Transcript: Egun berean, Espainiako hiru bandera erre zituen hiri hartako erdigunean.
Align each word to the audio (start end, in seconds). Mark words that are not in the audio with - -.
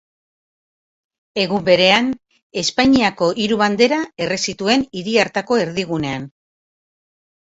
Egun 1.41 1.65
berean, 1.67 2.07
Espainiako 2.61 3.29
hiru 3.43 3.59
bandera 3.61 3.99
erre 4.27 4.39
zituen 4.47 4.85
hiri 5.01 5.13
hartako 5.25 5.59
erdigunean. 5.67 6.27